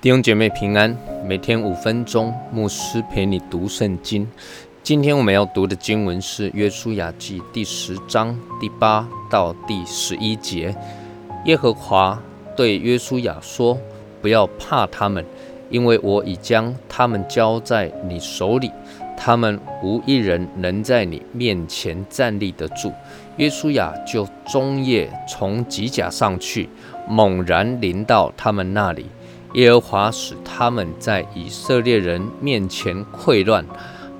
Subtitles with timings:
[0.00, 4.24] 弟兄姐妹平安，每天五分钟，牧师陪你读圣经。
[4.80, 10.72] 今天我们要读的经文是《约书亚记》第十章第八到第十一节。
[11.46, 12.16] 耶和华
[12.56, 13.76] 对约书亚说
[14.22, 15.24] ：“不要怕他们，
[15.68, 18.70] 因为我已将他们交在你手里，
[19.16, 22.92] 他们无一人能在你面前站立得住。”
[23.36, 26.68] 约书亚就终夜从吉甲上去，
[27.08, 29.06] 猛然临到他们那里。
[29.54, 33.64] 耶和华使他们在以色列人面前溃乱，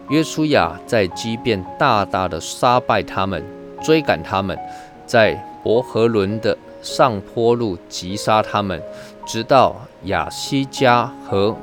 [0.09, 3.45] 约书亚在基变大大的杀败他们，
[3.83, 4.59] 追赶他们，
[5.05, 8.83] 在伯和伦的上坡路击杀他们，
[9.27, 11.55] 直到亚西加和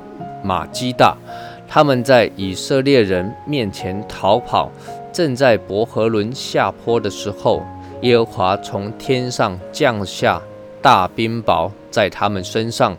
[0.44, 1.16] 马基大。
[1.68, 4.70] 他们在以色列人面前逃跑，
[5.12, 7.60] 正在伯和伦下坡的时候，
[8.02, 10.40] 耶和华从天上降下
[10.80, 12.96] 大冰雹在他们身上。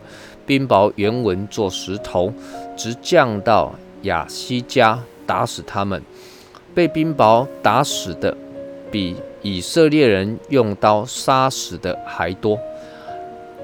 [0.48, 2.32] 冰雹原文做石头，
[2.74, 6.02] 直降到亚西加，打死他们。
[6.74, 8.34] 被冰雹打死的，
[8.90, 12.58] 比以色列人用刀杀死的还多。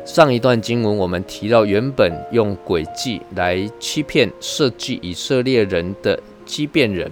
[0.04, 7.10] 上一段经文我们提到，原本用诡计来欺骗、设计以色列人的畸变人。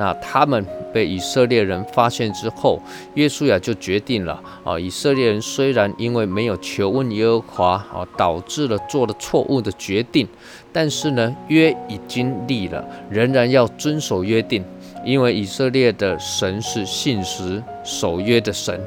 [0.00, 2.80] 那他们被以色列人发现之后，
[3.12, 10.26] 约书亚就决定了啊，以色列人虽然因为没有求问耶和华啊，导致了做了错误的决定，
[10.72, 14.64] 但是呢，约已经立了，仍然要遵守约定，
[15.04, 18.80] 因为以色列的神是信实守约的神，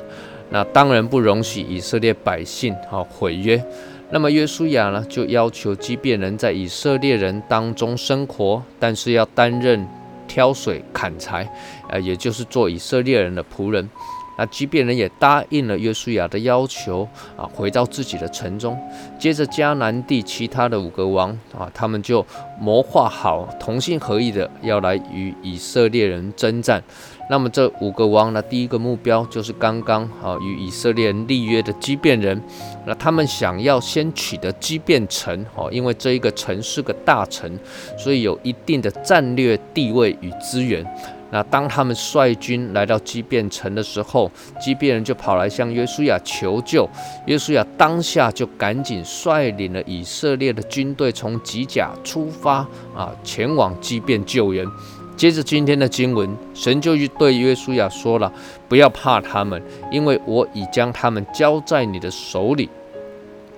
[0.49, 3.63] 那当然不容许以色列百姓啊毁约。
[4.09, 9.87] 那么约书亚呢，就要求即便人在以色列人当中生活，但是要担任。
[10.27, 11.47] 挑水砍柴，
[11.89, 13.89] 呃，也就是做以色列人的仆人。
[14.37, 18.77] 那即便人也答应了约书亚的要求啊，回到自己的城中。
[19.19, 22.25] 接着迦南地其他的五个王啊，他们就
[22.59, 26.81] 谋划好，同心合意的要来与以色列人征战。
[27.29, 32.41] 那么这五个王呢，第一个目标就是刚刚啊与以色列人立约的基变人。
[32.85, 37.49] 那他们想要先取得基变城哦，因为这一个城是个大城，
[37.97, 40.85] 所以有一定的战略地位与资源。
[41.33, 44.29] 那当他们率军来到基变城的时候，
[44.61, 46.87] 基变人就跑来向约书亚求救。
[47.25, 52.57] 约书亚当下就赶紧率领了以色列的军队从吉甲出发
[52.95, 54.63] 啊，前往基变救援。
[55.17, 58.31] 接着今天的经文，神就对约书亚说了
[58.69, 59.59] ：“不要怕他们，
[59.91, 62.69] 因为我已将他们交在你的手里。”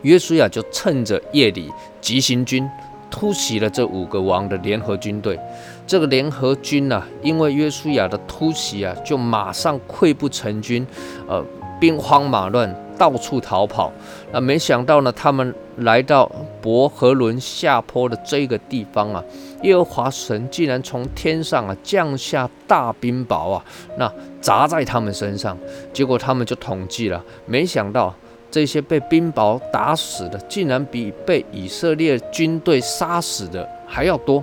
[0.03, 1.69] 约书亚就趁着夜里
[1.99, 2.65] 急行军。
[3.07, 5.39] 突袭了这五个王的联合军队，
[5.87, 10.85] 这个联合军呢，因为约书亚的突袭啊，就马上溃不成军，
[11.27, 11.43] 呃，
[11.79, 13.91] 兵荒马乱，到处逃跑。
[14.31, 16.29] 那没想到呢，他们来到
[16.61, 19.23] 伯和伦下坡的这个地方啊，
[19.61, 23.63] 耶和华神竟然从天上啊降下大冰雹啊，
[23.97, 25.55] 那砸在他们身上，
[25.93, 28.13] 结果他们就统计了，没想到。
[28.51, 34.41] 这些被冰雹打死的，竟然比被以色列军队杀死的还要多。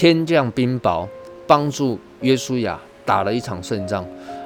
[0.00, 1.06] 天降冰雹，
[1.46, 4.02] 帮助约书亚打了一场胜仗。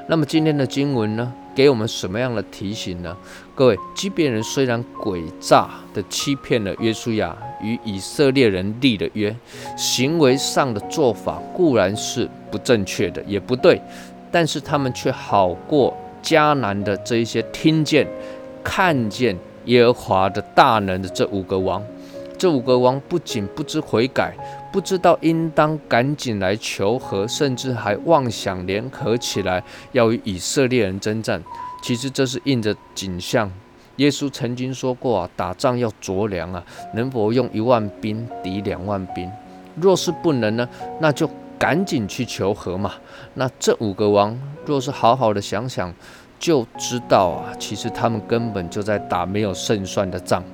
[0.09, 3.17] 那么今天的经文呢，给我们什么样的提醒呢？
[3.55, 9.33] 各位，即便人虽然诡诈的欺骗了约书亚，与以色列人立了约，
[9.77, 13.81] 行为上的做法固然是不正确的，也不对，
[14.33, 18.05] 但是他们却好过迦南的这一些听见。
[18.65, 21.81] 看见耶和华的大能的这五个王，
[22.37, 24.35] 这五个王不仅不知悔改，
[24.75, 29.63] 不知道应当赶紧来求和，甚至还妄想联合起来
[29.93, 31.41] 要与以色列人征战。
[31.81, 33.49] 其实这是印着景象。
[33.99, 36.61] 耶稣曾经说过啊，打仗要酌量啊，
[36.93, 39.31] 能否用一万兵抵两万兵？
[39.77, 40.69] 若是不能呢，
[40.99, 42.95] 那就赶紧去求和嘛。
[43.35, 44.37] 那这五个王
[44.67, 45.95] 若是好好的想想。
[46.37, 50.45] 就知道啊，其实他们根本就在打没有胜算的仗。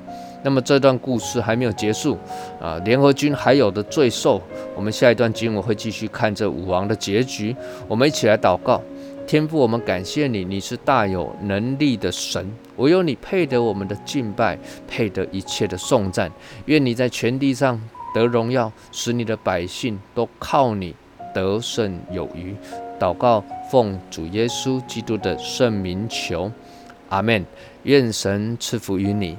[0.42, 2.16] 那么这段故事还没有结束
[2.60, 4.40] 啊，联合军还有的罪受。
[4.74, 7.54] 我们下一段经文会继续看这武王的结局。
[7.86, 8.80] 我们一起来祷告，
[9.26, 14.58] 天父，我们感谢你，你是大有能力的神，唯有你配得我们的敬拜，
[14.88, 16.30] 配得一切的颂赞。
[16.64, 17.80] 愿你在全地上
[18.14, 20.94] 得荣耀，使你的百姓都靠你
[21.34, 22.56] 得胜有余。
[22.98, 26.50] 祷告，奉主耶稣基督的圣名求，
[27.10, 27.44] 阿门。
[27.84, 29.38] 愿神赐福于你。